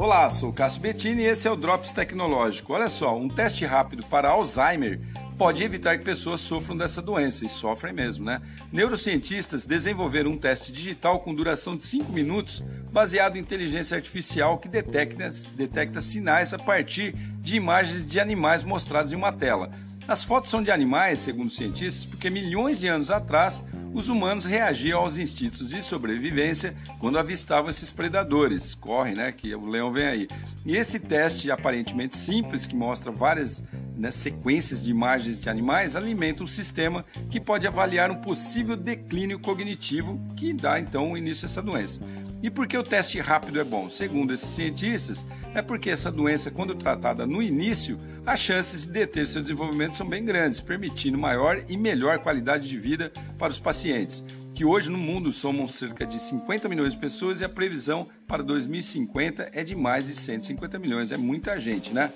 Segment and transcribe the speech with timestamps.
[0.00, 2.72] Olá, sou Cássio Bettini e esse é o Drops Tecnológico.
[2.72, 4.98] Olha só, um teste rápido para Alzheimer
[5.36, 8.40] pode evitar que pessoas sofram dessa doença, e sofrem mesmo, né?
[8.72, 14.70] Neurocientistas desenvolveram um teste digital com duração de 5 minutos, baseado em inteligência artificial que
[14.70, 19.70] detecta, detecta sinais a partir de imagens de animais mostradas em uma tela.
[20.08, 23.62] As fotos são de animais, segundo cientistas, porque milhões de anos atrás
[23.92, 28.74] os humanos reagiam aos instintos de sobrevivência quando avistavam esses predadores.
[28.74, 29.32] Corre, né?
[29.32, 30.28] Que o leão vem aí.
[30.64, 33.64] E esse teste aparentemente simples, que mostra várias
[33.96, 39.38] né, sequências de imagens de animais, alimenta um sistema que pode avaliar um possível declínio
[39.38, 42.00] cognitivo que dá então início a essa doença.
[42.42, 43.90] E por que o teste rápido é bom?
[43.90, 49.26] Segundo esses cientistas, é porque essa doença, quando tratada no início, as chances de deter
[49.26, 54.24] seu desenvolvimento são bem grandes, permitindo maior e melhor qualidade de vida para os pacientes.
[54.54, 58.42] Que hoje no mundo somos cerca de 50 milhões de pessoas e a previsão para
[58.42, 61.12] 2050 é de mais de 150 milhões.
[61.12, 62.10] É muita gente, né?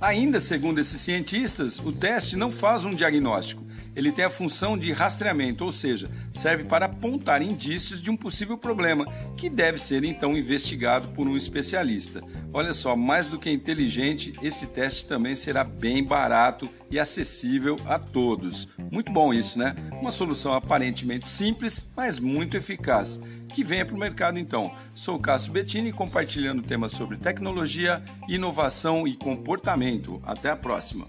[0.00, 3.62] Ainda segundo esses cientistas, o teste não faz um diagnóstico,
[3.94, 8.56] ele tem a função de rastreamento, ou seja, serve para apontar indícios de um possível
[8.56, 12.22] problema, que deve ser então investigado por um especialista.
[12.52, 17.98] Olha só, mais do que inteligente, esse teste também será bem barato e acessível a
[17.98, 18.68] todos.
[18.90, 19.74] Muito bom isso, né?
[20.00, 23.20] Uma solução aparentemente simples, mas muito eficaz.
[23.52, 24.72] Que venha para o mercado então.
[24.94, 30.20] Sou Cássio Bettini compartilhando temas sobre tecnologia, inovação e comportamento.
[30.24, 31.08] Até a próxima.